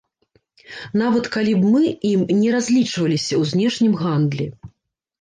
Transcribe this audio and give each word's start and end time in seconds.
Нават 1.01 1.29
калі 1.35 1.53
б 1.59 1.71
мы 1.75 1.83
ім 2.13 2.25
не 2.41 2.49
разлічваліся 2.57 3.31
ў 3.41 3.55
знешнім 3.55 3.93
гандлі. 4.05 4.53